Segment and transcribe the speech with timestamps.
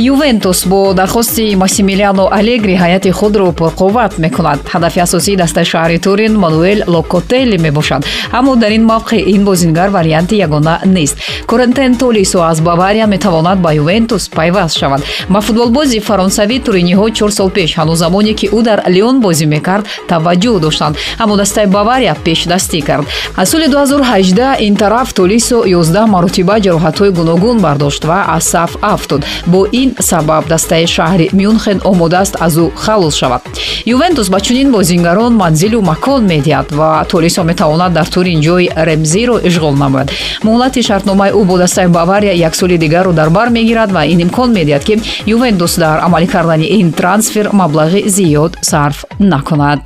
[0.00, 4.58] ювентус бо дархости массимилиано алегри ҳайати худро пурқувват мекунад.
[4.72, 8.06] Ҳадафи асосии дастаи шаҳри турин мануэл локотели мебошад.
[8.32, 11.18] Аммо дар ин мавқеъ ин бозингар варианти ягона нест.
[11.46, 15.02] Корентен толисо аз бавария метавонад ба ювентус пайваст шавад.
[15.28, 19.84] Ба футболбози фаронсавӣ туриниҳо чор сол пеш ҳанӯз замоне ки ӯ дар леон бозӣ мекард
[20.08, 20.96] таваҷҷӯҳ доштанд.
[21.18, 23.04] Аммо дастаи бавария пешдастӣ кард.
[23.36, 29.24] Аз соли 2018 ин тараф толисо 11 маротиба ҷароҳатҳои гуногун бардошт ва аз саф афтод
[29.46, 33.42] бо ин ин сабаб дастаи шаҳри мюнхен омодааст аз ӯ халос шавад.
[33.86, 39.74] Ювентус ба чунин бозингарон манзилу макон медиҳад ва толисо метавонад дар турин ҷои ремзиро ишғол
[39.82, 40.10] намояд.
[40.46, 44.50] Муҳлати шартномаи ӯ бо дастаи бавария як соли дигарро дар бар мегирад ва ин имкон
[44.58, 44.94] медиҳад ки
[45.26, 49.82] ювентус дар амалӣ кардани ин трансфер маблағи зиёд сарф накунад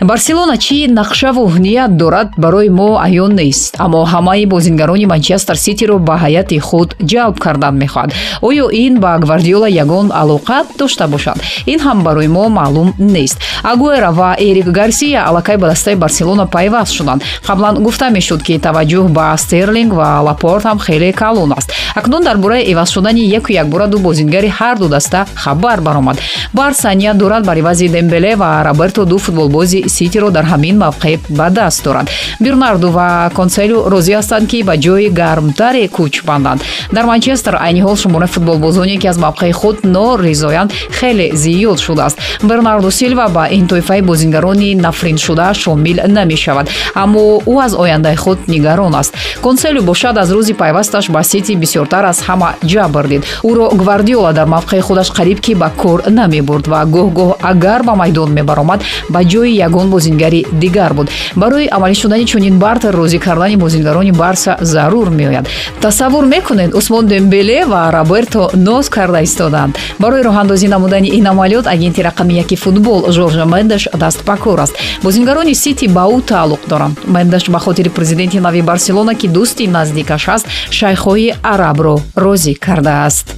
[0.00, 6.14] барселона чӣ нақшаву ният дорад барои мо аён нест аммо ҳамаи бозингарони манчестер ситиро ба
[6.24, 8.14] ҳайати худ ҷалб кардан мехоҳад.
[8.42, 11.38] Оё ин ба гвардиола ягон алоқа дошта бошад.
[11.66, 13.38] Ин ҳам барои мо маълум нест.
[13.62, 17.22] Агуэра ва эрик гарсия аллакай ба дастаи барселона пайваст шуданд.
[17.46, 21.72] Қаблан гуфта мешуд ки таваҷҷӯҳ ба стерлинг ва лапорт ҳам хеле калон аст.
[21.94, 26.16] Акнун дар бораи эваз шудани яку якбора ду бозингари ҳарду даста хабар баромад.
[26.52, 31.50] Барса ният дорад бар ивази дембеле ва роберто ду футболбози ситиро дар ҳамин мавқеъ ба
[31.50, 32.08] даст доранд
[32.40, 36.60] бернарду ва конселю розӣ ҳастанд ки ба ҷои гармтаре кӯч банданд
[36.92, 42.18] дар манчестер айни ҳол шумораи футболбозоне ки аз мавқеи худ норизоянд хеле зиёд шудааст.
[42.42, 47.22] Бернарду силва ба ин тоифаи бозингарони нафриншуда шомил намешавад аммо
[47.52, 49.14] ӯ аз ояндаи худ нигарон аст.
[49.42, 53.22] Конселю бошад аз рӯзи пайвасташ ба сити бисёртар аз ҳама ҷабр дид.
[53.50, 58.30] Ӯро гвардиола дар мавқеи худаш қариб ки ба кор намебурд ва гоҳ-гоҳ агар ба майдон
[58.38, 61.10] мебаромад ба ҷои ягон бозингари дигар буд.
[61.36, 65.48] Барои амалӣ шудани чунин бартер розӣ кардани бозингарони барса зарур меояд.
[65.80, 72.00] Тасаввур мекунед усмон дембеле ва роберто ноз карда истоданд барои роҳандозӣ намудани ин амалиёт агенти
[72.00, 74.74] рақами яки футбол жоржа мендеш даст ба кор аст.
[75.02, 76.98] Бозингарони сити ба ӯ тааллуқ доранд.
[77.06, 83.37] Мендеш ба хотири президенти нави барселона ки дӯсти наздикаш аст шайхҳои арабро розӣ кардааст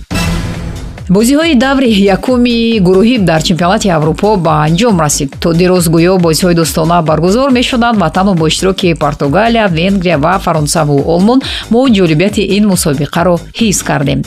[1.11, 5.31] бозиҳои даври якуми гурӯҳӣ дар чемпионати аврупо ба анҷом расид.
[5.43, 10.97] То дирӯз гӯё бозиҳои дӯстона баргузор мешуданд ва танҳо бо иштироки португалия венгрия ва фаронсаву
[11.15, 11.39] олмон
[11.73, 14.21] мо ҷолибияти ин мусобиқаро ҳис кардем.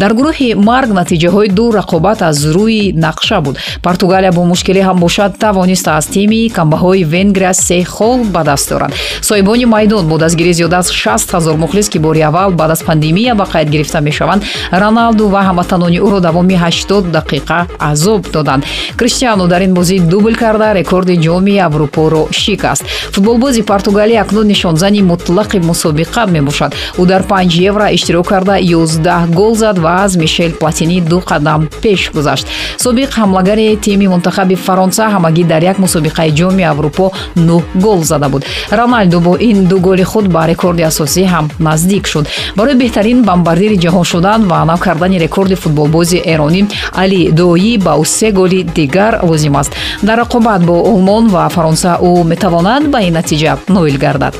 [0.00, 3.56] Дар гурӯҳи марг натиҷаҳои ду рақобат аз рӯи нақша буд.
[3.82, 8.92] Португалия бо мушкиле ҳам бошад тавониста аз тими камбаҳои венгрия се хол ба даст дорад.
[9.28, 13.34] Соҳибони майдон бо дастгирии зиёда аз шаст ҳазор мухлис ки бори аввал баъд аз пандемия
[13.34, 18.64] ба қайд гирифта мешаванд роналду ва ҳамватанони ӯро давоми 80 дақиқа азоб доданд.
[18.96, 22.84] Криштиану дар ин бозӣ дубл карда рекорди ҷоми аврупоро шикаст.
[23.12, 26.74] Футболбози португалия акнун нишонзани мутлақи мусобиқа мебошад.
[26.98, 31.68] Ӯ дар 5 евро иштирок карда 11 гол зад ва аз мишел платини ду қадам
[31.82, 32.46] пеш гузашт.
[32.78, 38.44] Собиқ ҳамлагари тими мунтахаби фаронса ҳамагӣ дар як мусобиқаи ҷоми аврупо 9 гол зада буд.
[38.70, 42.26] Роналду бо ин ду голи худ ба рекорди асосӣ ҳам наздик шуд.
[42.56, 46.62] Барои беҳтарин бамбардири ҷаҳон шудан ва нав кардани рекорди футболбози эронӣ
[47.02, 49.72] али доӣ ба ӯ се голи дигар лозим аст.
[50.02, 54.34] Дар рақобат бо олмон ва фаронса ӯ метавонад ба ин натиҷа ноил гардад.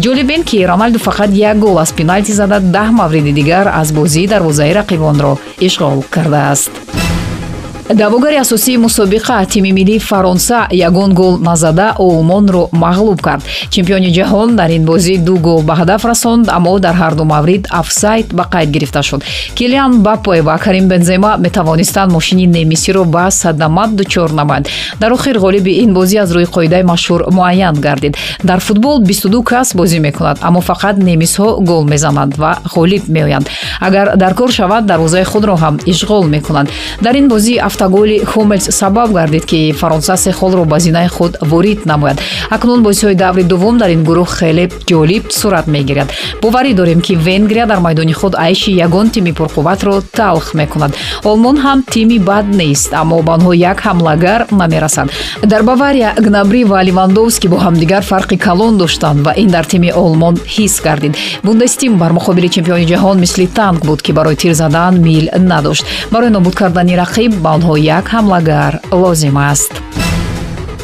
[0.00, 4.26] Ҷолиб ин ки роналду фақат як гол аз пеналти зада даҳ мавриди дигар аз бозии
[4.26, 6.72] дарвозаи рақибонро ишғол кардааст
[7.94, 13.42] даъвогари асосии мусобиқа тими миллии фаронса ягон гол назада олмонро мағлуб кард.
[13.70, 18.32] Чемпиони ҷаҳон дар ин бозӣ ду гол ба ҳадаф расонд аммо дар ҳарду маврид афсайд
[18.32, 19.22] ба қайд гирифта шуд.
[19.54, 24.68] Килиан бапоe ва карим бензема метавонистанд мошини немисиро ба садама дучор намоянд
[25.00, 28.16] дар охир ғолиби ин бозӣ аз рӯи қоидаи машҳур муайян гардид.
[28.42, 33.48] Дар футбол бистуду кас бозӣ мекунад аммо фақат немисҳо гол мезананд ва ғолиб меоянд.
[33.80, 36.68] Агар дар кор шавад дарвозаи худро ҳам ишғол мекунанд
[37.00, 41.86] дар ин бозӣ автоголи хумелс сабаб гардид ки фаронса се холро ба зинаи худ ворид
[41.86, 42.20] намояд.
[42.50, 46.08] Акнун бозиҳои даври дуввум дар ин гурӯҳ хеле ҷолиб сурат мегирад
[46.42, 50.94] боварӣ дорем ки венгрия дар майдони худ айши ягон тими пурқувватро талх мекунад.
[51.24, 55.10] Олмон ҳам тими бад нест аммо ба онҳо як ҳамлагар намерасад.
[55.42, 60.34] Дар бавария гнабри ва ливандовски бо ҳамдигар фарқи калон доштанд ва ин дар тими олмон
[60.54, 61.14] ҳис гардид.
[61.44, 65.84] Бундестим бар муқобили чемпиони ҷаҳон мисли танк буд ки барои тир задан мил надошт.
[66.10, 69.72] Барои нобуд кардани рақиб ба онҳо як ҳамлагар лозим аст.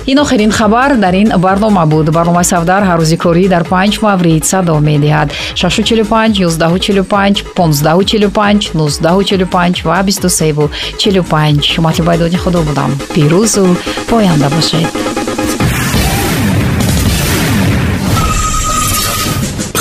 [0.06, 2.10] Ин охирин хабар дар ин барнома буд.
[2.10, 5.28] Барномаи савдар ҳаррӯзи корӣ дар панҷ маврид садо медиҳад.
[5.54, 12.90] 645 145 1545 1945 ва 2345 матлубайдоди худо будам.
[13.14, 13.64] Пирӯзу
[14.10, 15.11] поянда бошед